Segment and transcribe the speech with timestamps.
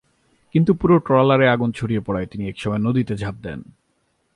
[0.55, 3.59] কিন্তু পুরো ট্রলারে আগুন ছড়িয়ে পড়ায় তিনি একসময় নদীতে ঝাঁপ দেন।